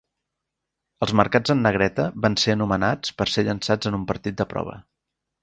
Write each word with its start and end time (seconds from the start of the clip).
Els 1.05 1.11
marcats 1.19 1.53
en 1.55 1.61
negreta 1.67 2.05
van 2.23 2.39
ser 2.45 2.55
anomenats 2.55 3.15
per 3.21 3.27
a 3.29 3.33
ser 3.35 3.45
llançats 3.51 3.93
en 3.93 4.01
un 4.01 4.09
partit 4.15 4.43
de 4.43 4.51
prova. 4.57 4.77